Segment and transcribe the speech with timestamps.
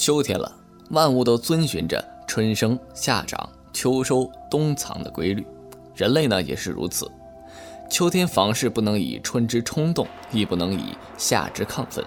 [0.00, 0.50] 秋天了，
[0.92, 5.46] 万物都遵循着春生夏长秋收冬藏的规律，
[5.94, 7.06] 人类呢也是如此。
[7.90, 12.02] 秋天房事不能以春之冲动，亦不能以夏之亢奋，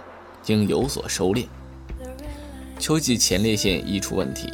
[0.47, 1.45] 应有所收敛。
[2.79, 4.51] 秋季前列腺易出问题，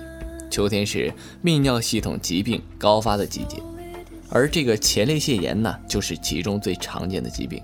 [0.52, 1.10] 秋天是
[1.42, 3.56] 泌尿系统疾病高发的季节，
[4.28, 7.64] 而这个前列腺炎呢，就是其中最常见的疾病。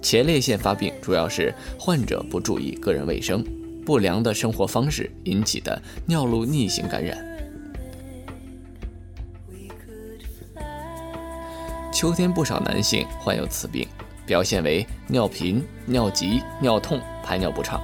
[0.00, 3.44] 前列腺发病主要是患者不注意个人卫生。
[3.86, 7.16] 不良的生活方式引起的尿路逆行感染。
[11.92, 13.86] 秋天不少男性患有此病，
[14.26, 17.80] 表现为尿频、尿急、尿痛、排尿不畅。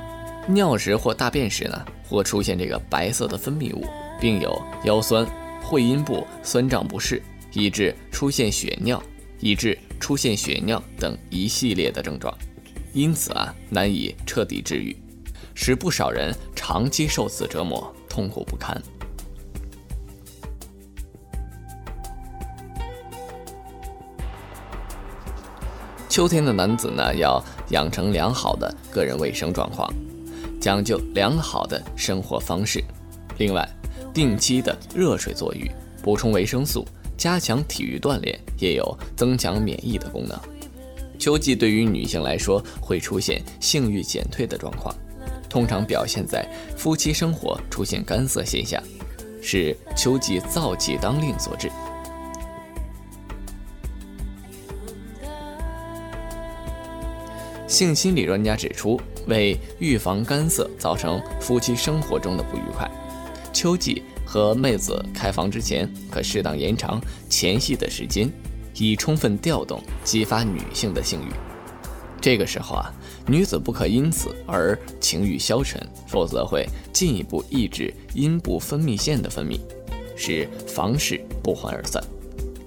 [0.49, 3.87] 尿时或大便时呢，或出现这个白色的分泌物，
[4.21, 5.25] 并有腰酸、
[5.63, 7.23] 会阴部酸胀不适，
[7.53, 9.01] 以致出现血尿，
[9.39, 12.37] 以致出现血尿等一系列的症状。
[12.93, 14.95] 因此啊，难以彻底治愈。
[15.55, 18.81] 使不少人长期受此折磨，痛苦不堪。
[26.09, 29.91] 秋天的男子呢，要养成良好的个人卫生状况，
[30.61, 32.85] 讲究良好的生活方式。
[33.39, 33.67] 另外，
[34.13, 35.71] 定期的热水坐浴，
[36.03, 36.87] 补充维生素，
[37.17, 40.39] 加强体育锻炼，也有增强免疫的功能。
[41.19, 44.95] 秋季对于女性来说，会出现性欲减退的状况。
[45.53, 46.43] 通常表现在
[46.79, 48.83] 夫妻生活出现干涩现象，
[49.43, 51.71] 是秋季燥气当令所致。
[57.69, 62.91] 性心理专家指出，为预防干涩造成夫妻生活中的不愉快，
[63.53, 66.99] 秋季和妹子开房之前，可适当延长
[67.29, 68.33] 前戏的时间，
[68.77, 71.52] 以充分调动激发女性的性欲。
[72.23, 72.91] 这个时候啊。
[73.29, 79.61] 女子不可因此而情欲消沉，否则会进一步抑制阴部分泌腺的分泌，
[80.17, 82.03] 使房事不欢而散。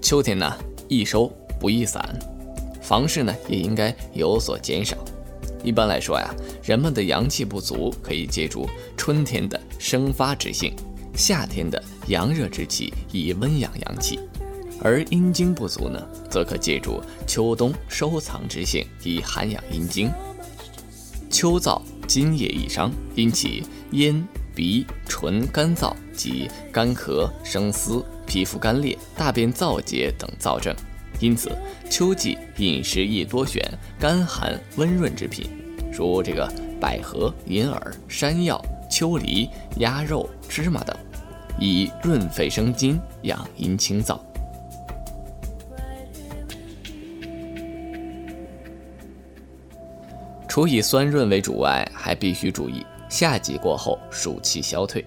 [0.01, 0.49] 秋天呢，
[0.87, 2.17] 易收不易散，
[2.81, 4.95] 房事呢也应该有所减少。
[5.61, 8.65] 一般来说呀，人们的阳气不足，可以借助
[8.95, 10.73] 春天的生发之性，
[11.17, 14.21] 夏天的阳热之气以温养阳气。
[14.81, 20.11] 而阴经不足呢，则可借助秋冬收藏之性以涵养阴经。
[21.29, 30.75] 秋燥，津液易伤，引起咽、鼻、唇干燥及干咳、生丝、皮肤干裂、大便燥结等燥症。
[31.19, 31.49] 因此，
[31.89, 33.61] 秋季饮食宜多选
[33.99, 35.49] 干寒温润之品，
[35.91, 40.95] 如这个百合、银耳、山药、秋梨、鸭肉、芝麻等，
[41.59, 44.19] 以润肺生津、养阴清燥。
[50.55, 55.05] 除以酸润为主外，还必须注意夏季过后暑气消退，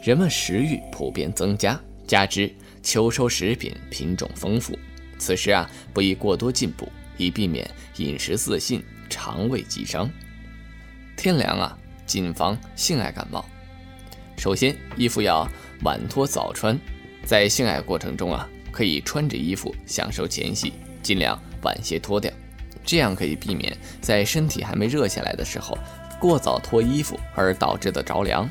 [0.00, 1.76] 人们食欲普遍增加，
[2.06, 2.48] 加之
[2.84, 4.78] 秋收食品品种丰富，
[5.18, 8.80] 此时啊不宜过多进补，以避免饮食自信、
[9.10, 10.08] 肠胃积伤。
[11.16, 11.76] 天凉啊，
[12.06, 13.44] 谨防性爱感冒。
[14.36, 15.50] 首先，衣服要
[15.82, 16.78] 晚脱早穿，
[17.24, 22.32] 在性爱过程中啊，可以穿着衣服享受前戏，尽量晚些脱掉。
[22.86, 25.76] 这样可以避免在身体还没热下来的时候
[26.18, 28.48] 过早脱衣服而导致的着凉。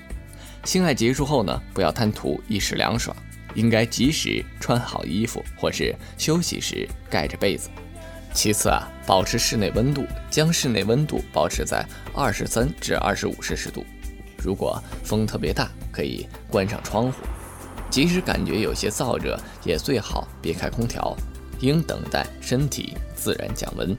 [0.66, 3.16] 性爱结束后呢，不要贪图一时凉爽，
[3.54, 7.70] 应该及时穿好衣服，或是休息时盖着被子。
[8.34, 13.86] 其次啊，保持室内温度，将室内温度保持在二十三至二十五摄氏度。
[14.38, 17.24] 如果风特别大，可以关上窗户。
[17.90, 21.16] 即使感觉有些燥热，也最好别开空调，
[21.62, 23.96] 应等待身体自然降温。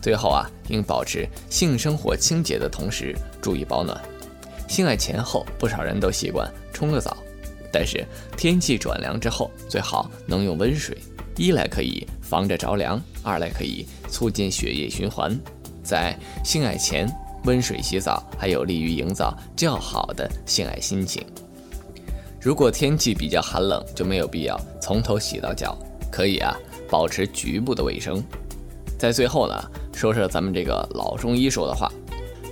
[0.00, 4.00] 最后啊，应保持性生活清洁的同时，注意保暖。
[4.66, 7.16] 性爱前后，不少人都习惯冲个澡，
[7.72, 8.06] 但是
[8.36, 10.96] 天气转凉之后，最好能用温水，
[11.36, 15.36] 一来可以防着着凉，二来可以促进血液循环。
[15.82, 17.12] 在性爱前
[17.44, 21.26] 温水洗澡，还有利于营造较好的性爱心情。
[22.40, 25.76] 如果天气比较寒冷，就没有必要从头洗到脚，
[26.12, 26.56] 可以啊，
[26.88, 28.22] 保持局部的卫生。
[28.96, 29.70] 在最后呢。
[30.00, 31.92] 说说咱们这个老中医说的话，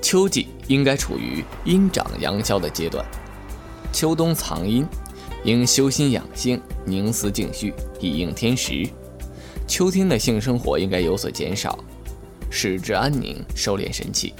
[0.03, 3.03] 秋季应该处于阴长阳消的阶段，
[3.91, 4.87] 秋冬藏阴，
[5.45, 8.87] 应修心养性，凝思静绪，以应天时。
[9.67, 11.79] 秋天的性生活应该有所减少，
[12.51, 14.35] 使之安宁，收敛神气。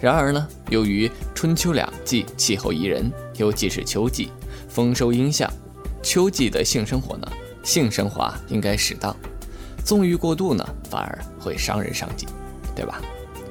[0.00, 4.30] 然而呢，由于春秋两季气候宜人，尤其是秋季
[4.68, 5.48] 丰收阴象，
[6.02, 7.28] 秋季的性生活呢，
[7.62, 9.16] 性生活应该适当。
[9.84, 12.26] 纵欲过度呢，反而会伤人伤己。
[12.76, 13.00] 对吧？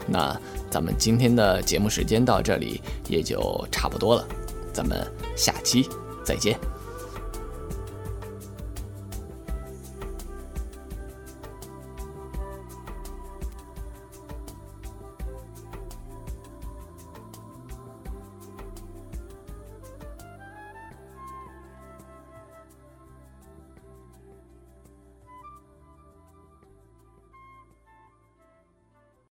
[0.06, 0.38] 那
[0.70, 4.28] 咱们今天的节目时间到这里也就差不多了，
[4.74, 5.88] 咱们下期
[6.26, 6.60] 再见。